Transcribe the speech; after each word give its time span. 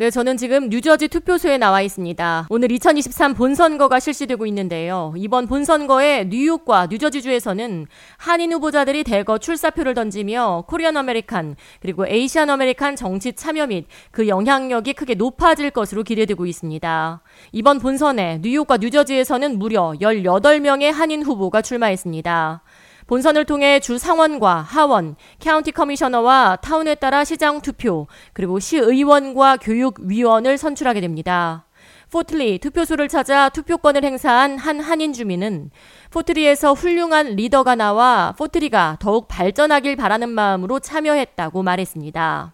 네, 0.00 0.08
저는 0.08 0.38
지금 0.38 0.70
뉴저지 0.70 1.08
투표소에 1.08 1.58
나와 1.58 1.82
있습니다. 1.82 2.46
오늘 2.48 2.72
2023 2.72 3.34
본선거가 3.34 4.00
실시되고 4.00 4.46
있는데요. 4.46 5.12
이번 5.14 5.46
본선거에 5.46 6.24
뉴욕과 6.30 6.86
뉴저지주에서는 6.90 7.86
한인 8.16 8.52
후보자들이 8.54 9.04
대거 9.04 9.36
출사표를 9.36 9.92
던지며 9.92 10.64
Korean 10.68 10.96
American 10.96 11.54
그리고 11.82 12.06
Asian 12.06 12.48
American 12.48 12.96
정치 12.96 13.34
참여 13.34 13.66
및 13.66 13.84
그 14.10 14.26
영향력이 14.26 14.94
크게 14.94 15.16
높아질 15.16 15.70
것으로 15.70 16.02
기대되고 16.02 16.46
있습니다. 16.46 17.20
이번 17.52 17.78
본선에 17.78 18.38
뉴욕과 18.40 18.78
뉴저지에서는 18.78 19.58
무려 19.58 19.92
18명의 20.00 20.92
한인 20.92 21.22
후보가 21.22 21.60
출마했습니다. 21.60 22.62
본선을 23.10 23.44
통해 23.44 23.80
주 23.80 23.98
상원과 23.98 24.58
하원, 24.58 25.16
카운티 25.44 25.72
커미셔너와 25.72 26.58
타운에 26.62 26.94
따라 26.94 27.24
시장 27.24 27.60
투표, 27.60 28.06
그리고 28.32 28.60
시의원과 28.60 29.56
교육위원을 29.56 30.56
선출하게 30.56 31.00
됩니다. 31.00 31.64
포트리 32.12 32.60
투표소를 32.60 33.08
찾아 33.08 33.48
투표권을 33.48 34.04
행사한 34.04 34.58
한 34.58 34.78
한인 34.78 35.12
주민은 35.12 35.72
포트리에서 36.12 36.72
훌륭한 36.72 37.34
리더가 37.34 37.74
나와 37.74 38.32
포트리가 38.38 38.98
더욱 39.00 39.26
발전하길 39.26 39.96
바라는 39.96 40.28
마음으로 40.28 40.78
참여했다고 40.78 41.64
말했습니다. 41.64 42.52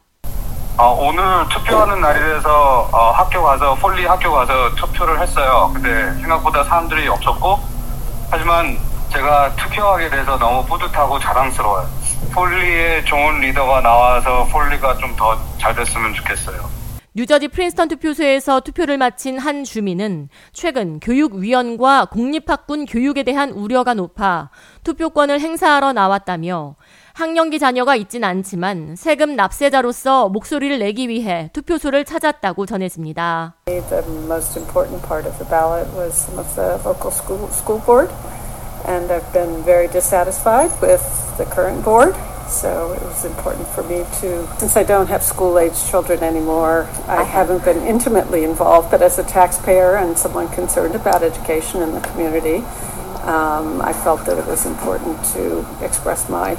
어, 0.78 1.06
오늘 1.06 1.22
투표하는 1.50 2.00
날이라서 2.00 2.88
어, 2.94 3.10
학교 3.10 3.42
가서 3.42 3.74
포트리 3.74 4.06
학교 4.06 4.32
가서 4.32 4.74
투표를 4.74 5.20
했어요. 5.20 5.70
근데 5.74 6.14
생각보다 6.14 6.64
사람들이 6.64 7.08
없었고 7.08 7.58
하지만 8.30 8.85
제가 9.12 9.54
투표하게 9.56 10.10
돼서 10.10 10.38
너무 10.38 10.64
뿌듯하고 10.66 11.18
자랑스러워요. 11.18 11.86
폴리에 12.34 13.04
좋은 13.04 13.40
리더가 13.40 13.80
나와서 13.80 14.44
폴리가 14.52 14.96
좀 14.98 15.16
더 15.16 15.36
잘 15.58 15.74
됐으면 15.74 16.12
좋겠어요. 16.14 16.76
뉴저지 17.14 17.48
프린스턴 17.48 17.88
투표소에서 17.88 18.60
투표를 18.60 18.98
마친 18.98 19.38
한 19.38 19.64
주민은 19.64 20.28
최근 20.52 21.00
교육위원과 21.00 22.04
공립학군 22.12 22.84
교육에 22.84 23.22
대한 23.22 23.50
우려가 23.52 23.94
높아 23.94 24.50
투표권을 24.84 25.40
행사하러 25.40 25.94
나왔다며 25.94 26.76
학령기 27.14 27.58
자녀가 27.58 27.96
있진 27.96 28.22
않지만 28.22 28.96
세금 28.96 29.34
납세자로서 29.34 30.28
목소리를 30.28 30.78
내기 30.78 31.08
위해 31.08 31.48
투표소를 31.54 32.04
찾았다고 32.04 32.66
전했습니다. 32.66 33.54
The 33.64 34.02
most 34.28 34.58
important 34.58 35.00
part 35.08 35.26
of 35.26 35.38
the 35.38 35.48
ballot 35.48 35.88
was 35.96 36.12
some 36.14 36.38
of 36.38 36.54
the 36.54 36.76
local 36.84 37.10
school, 37.10 37.48
school 37.50 37.80
board. 37.86 38.12
And 38.86 39.10
I've 39.10 39.32
been 39.32 39.62
very 39.64 39.88
dissatisfied 39.88 40.70
with 40.80 41.02
the 41.38 41.44
current 41.44 41.84
board. 41.84 42.14
So 42.48 42.92
it 42.92 43.02
was 43.02 43.24
important 43.24 43.66
for 43.68 43.82
me 43.82 44.04
to, 44.20 44.46
since 44.58 44.76
I 44.76 44.84
don't 44.84 45.08
have 45.08 45.22
school 45.22 45.58
age 45.58 45.74
children 45.90 46.22
anymore, 46.22 46.88
I 47.08 47.24
haven't 47.24 47.64
been 47.64 47.82
intimately 47.82 48.44
involved, 48.44 48.92
but 48.92 49.02
as 49.02 49.18
a 49.18 49.24
taxpayer 49.24 49.96
and 49.96 50.16
someone 50.16 50.48
concerned 50.50 50.94
about 50.94 51.24
education 51.24 51.82
in 51.82 51.92
the 51.92 52.00
community, 52.00 52.58
um, 53.26 53.82
I 53.82 53.92
felt 53.92 54.24
that 54.26 54.38
it 54.38 54.46
was 54.46 54.64
important 54.64 55.24
to 55.34 55.66
express 55.84 56.28
my 56.28 56.56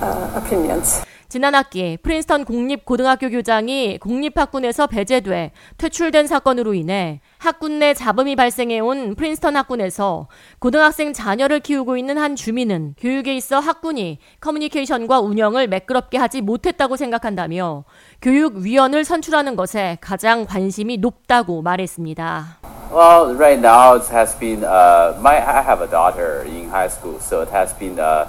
uh, 0.00 0.42
opinions. 0.42 1.04
지난 1.30 1.54
학기 1.54 1.96
프린스턴 2.02 2.44
공립고등학교 2.44 3.30
교장이 3.30 3.98
공립학군에서 3.98 4.88
배제돼 4.88 5.52
퇴출된 5.78 6.26
사건으로 6.26 6.74
인해 6.74 7.20
학군 7.38 7.78
내 7.78 7.94
잡음이 7.94 8.34
발생해온 8.34 9.14
프린스턴 9.14 9.56
학군에서 9.56 10.26
고등학생 10.58 11.12
자녀를 11.12 11.60
키우고 11.60 11.96
있는 11.96 12.18
한 12.18 12.34
주민은 12.34 12.96
교육에 12.98 13.32
있어 13.36 13.60
학군이 13.60 14.18
커뮤니케이션과 14.40 15.20
운영을 15.20 15.68
매끄럽게 15.68 16.18
하지 16.18 16.40
못했다고 16.40 16.96
생각한다며 16.96 17.84
교육위원을 18.22 19.04
선출하는 19.04 19.54
것에 19.54 19.98
가장 20.00 20.44
관심이 20.46 20.96
높다고 20.96 21.62
말했습니다. 21.62 22.58
Well, 22.92 23.36
right 23.36 23.64
now 23.64 23.94
it 23.94 24.12
has 24.12 24.36
been 24.36 24.64
uh, 24.64 25.16
my 25.20 25.36
I 25.36 25.62
have 25.62 25.80
a 25.80 25.88
daughter 25.88 26.42
in 26.44 26.68
high 26.68 26.90
school, 26.90 27.20
so 27.20 27.40
it 27.40 27.52
has 27.54 27.72
been 27.78 28.00
uh, 28.00 28.26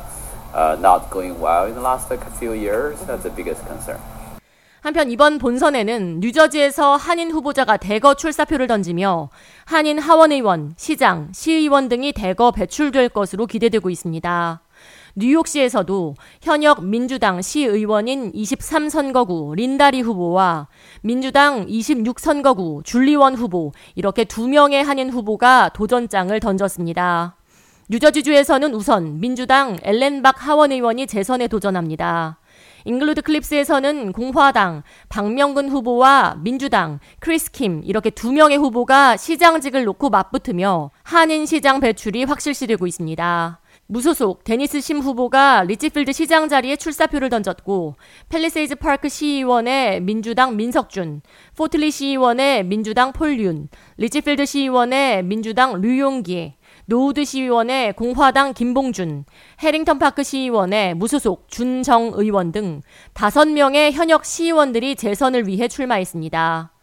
uh, 0.54 0.78
not 0.80 1.10
going 1.10 1.40
well 1.40 1.66
in 1.68 1.74
the 1.74 1.82
last 1.82 2.08
few 2.40 2.54
years. 2.54 3.00
That's 3.06 3.24
the 3.24 3.36
biggest 3.36 3.66
concern. 3.68 4.00
한편 4.82 5.12
이번 5.12 5.38
본선에는 5.38 6.22
뉴저지에서 6.22 6.96
한인 6.96 7.30
후보자가 7.30 7.78
대거 7.78 8.16
출사표를 8.16 8.66
던지며 8.66 9.30
한인 9.66 10.00
하원의원, 10.00 10.74
시장, 10.76 11.30
시의원 11.34 11.88
등이 11.88 12.14
대거 12.14 12.50
배출될 12.52 13.10
것으로 13.10 13.46
기대되고 13.46 13.92
있습니다. 13.92 14.62
뉴욕시에서도 15.16 16.16
현역 16.42 16.84
민주당 16.84 17.44
시의원인 17.44 18.32
23선거구 18.32 19.56
린다리 19.56 20.02
후보와 20.02 20.68
민주당 21.02 21.68
26선거구 21.68 22.84
줄리원 22.84 23.36
후보 23.36 23.74
이렇게 23.94 24.24
두 24.24 24.48
명의 24.48 24.84
한인 24.84 25.12
후보가 25.12 25.70
도전장을 25.76 26.40
던졌습니다. 26.40 27.36
뉴저지주에서는 27.92 28.74
우선 28.74 29.20
민주당 29.20 29.76
엘렌박 29.84 30.48
하원 30.48 30.72
의원이 30.72 31.08
재선에 31.08 31.50
도전합니다. 31.50 32.40
잉글우드 32.86 33.22
클립스에서는 33.22 34.14
공화당 34.14 34.84
박명근 35.10 35.68
후보와 35.68 36.38
민주당 36.42 37.02
크리스 37.20 37.52
킴 37.52 37.82
이렇게 37.84 38.10
두 38.10 38.32
명의 38.32 38.58
후보가 38.58 39.18
시장직을 39.18 39.84
놓고 39.84 40.10
맞붙으며 40.10 40.92
한인 41.04 41.46
시장 41.46 41.82
배출이 41.82 42.24
확실시되고 42.24 42.88
있습니다. 42.88 43.60
무소속 43.88 44.46
데니스 44.46 44.80
심 44.80 45.00
후보가 45.00 45.66
리지필드 45.66 46.14
시장 46.14 46.48
자리에 46.48 46.78
출사표를 46.78 47.28
던졌고 47.28 47.96
팰리세이즈 48.30 48.76
파크 48.76 49.10
시의원의 49.10 50.00
민주당 50.00 50.56
민석준, 50.56 51.22
포트리 51.58 51.92
시의원의 51.92 52.64
민주당 52.64 53.12
폴 53.12 53.36
윤, 53.36 53.68
리지필드 53.98 54.46
시의원의 54.46 55.24
민주당 55.24 55.82
류용기, 55.82 56.54
노우드 56.86 57.24
시의원의 57.24 57.94
공화당 57.94 58.54
김봉준, 58.54 59.26
해링턴 59.62 60.00
파크 60.00 60.24
시의원의 60.24 60.96
무소속 60.96 61.48
준 61.50 61.73
정 61.73 62.12
의원 62.16 62.52
등 62.52 62.82
다섯 63.14 63.48
명의 63.48 63.92
현역 63.92 64.26
시의원들이 64.26 64.96
재선을 64.96 65.48
위해 65.48 65.68
출마했습니다. 65.68 66.74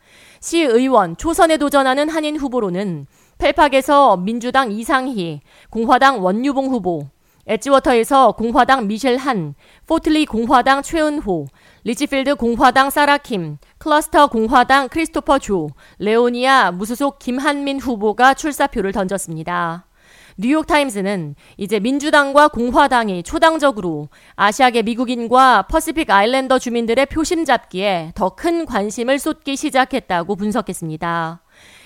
시의원 0.41 1.16
초선에 1.16 1.56
도전하는 1.56 2.09
한인 2.09 2.36
후보로는 2.36 3.06
펠팍에서 3.38 4.16
민주당 4.19 4.70
이상희, 4.70 5.41
공화당 5.70 6.22
원유봉 6.22 6.66
후보, 6.66 7.09
엣지워터에서 7.47 8.32
공화당 8.32 8.86
미셸 8.86 9.16
한, 9.16 9.54
포트리 9.87 10.27
공화당 10.26 10.82
최은호, 10.82 11.47
리지필드 11.84 12.34
공화당 12.36 12.91
사라 12.91 13.24
킴, 13.24 13.56
클러스터 13.78 14.26
공화당 14.26 14.88
크리스토퍼 14.88 15.38
조, 15.38 15.69
레오니아 15.98 16.72
무소속 16.72 17.19
김한민 17.19 17.80
후보가 17.80 18.34
출사표를 18.34 18.92
던졌습니다. 18.92 19.88
뉴욕타임스는 20.41 21.34
이제 21.56 21.81
민주당과 21.81 22.47
공화당이 22.49 23.25
초당적으로 23.25 24.09
아시아계 24.37 24.82
미국인과 24.82 25.62
퍼시픽 25.62 26.10
아일랜더 26.10 26.60
주민들의 26.60 27.06
표심 27.06 27.44
잡기에 27.44 28.12
더 28.15 28.28
큰 28.38 28.65
관심을 28.65 29.19
쏟기 29.19 29.56
시작했다고 29.56 30.37
분석했습니다. 30.37 31.43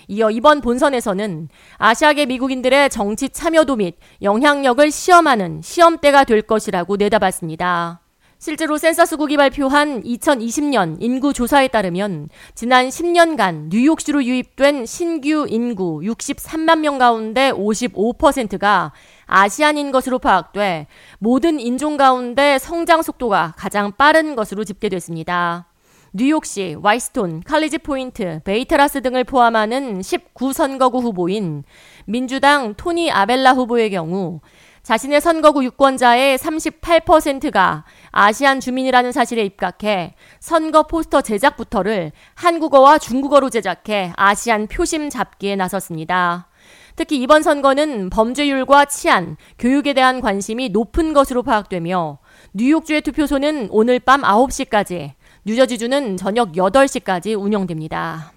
이어 0.08 0.30
이번 0.30 0.60
본선에서는 0.60 1.48
아시아계 1.78 2.26
미국인들의 2.26 2.90
정치 2.90 3.30
참여도 3.30 3.76
및 3.76 3.96
영향력을 4.20 4.90
시험하는 4.90 5.62
시험대가 5.62 6.24
될 6.24 6.42
것이라고 6.42 6.96
내다봤습니다. 6.96 8.01
실제로 8.42 8.76
센서스국이 8.76 9.36
발표한 9.36 10.02
2020년 10.02 10.96
인구 10.98 11.32
조사에 11.32 11.68
따르면 11.68 12.28
지난 12.56 12.88
10년간 12.88 13.68
뉴욕시로 13.70 14.24
유입된 14.24 14.84
신규 14.84 15.46
인구 15.48 16.00
63만 16.00 16.80
명 16.80 16.98
가운데 16.98 17.52
55%가 17.52 18.90
아시안인 19.26 19.92
것으로 19.92 20.18
파악돼 20.18 20.88
모든 21.20 21.60
인종 21.60 21.96
가운데 21.96 22.58
성장 22.58 23.02
속도가 23.02 23.54
가장 23.56 23.92
빠른 23.92 24.34
것으로 24.34 24.64
집계됐습니다. 24.64 25.68
뉴욕시, 26.12 26.76
화이트스톤, 26.82 27.44
칼리지 27.44 27.78
포인트, 27.78 28.40
베이 28.42 28.60
테라스 28.60 29.02
등을 29.02 29.22
포함하는 29.22 30.00
19선거구 30.00 31.00
후보인 31.00 31.62
민주당 32.06 32.74
토니 32.74 33.12
아벨라 33.12 33.52
후보의 33.52 33.90
경우 33.90 34.40
자신의 34.82 35.20
선거구 35.20 35.64
유권자의 35.64 36.38
38%가 36.38 37.84
아시안 38.10 38.58
주민이라는 38.58 39.12
사실에 39.12 39.44
입각해 39.44 40.14
선거 40.40 40.82
포스터 40.82 41.20
제작부터를 41.20 42.10
한국어와 42.34 42.98
중국어로 42.98 43.48
제작해 43.48 44.12
아시안 44.16 44.66
표심 44.66 45.08
잡기에 45.08 45.54
나섰습니다. 45.54 46.48
특히 46.96 47.16
이번 47.20 47.42
선거는 47.42 48.10
범죄율과 48.10 48.86
치안, 48.86 49.36
교육에 49.58 49.94
대한 49.94 50.20
관심이 50.20 50.68
높은 50.68 51.12
것으로 51.12 51.42
파악되며 51.42 52.18
뉴욕주의 52.52 53.00
투표소는 53.00 53.68
오늘 53.70 53.98
밤 53.98 54.22
9시까지, 54.22 55.12
뉴저지주는 55.44 56.16
저녁 56.16 56.52
8시까지 56.52 57.40
운영됩니다. 57.40 58.32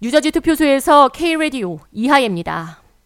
뉴저지 0.00 0.30
투표소에서 0.32 1.08
K-라디오 1.08 1.78
이하예입니다. 1.92 2.81